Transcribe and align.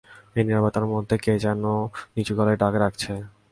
এই 0.37 0.43
নীরবতার 0.47 0.85
মধ্যেও 0.91 1.19
কে 1.23 1.33
যেন 1.45 1.63
নিচু 2.15 2.33
গলায় 2.37 2.59
তাকে 2.61 2.77
ডাকছে। 2.83 3.11